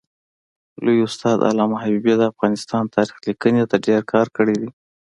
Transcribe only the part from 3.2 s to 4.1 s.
لیکني ته ډېر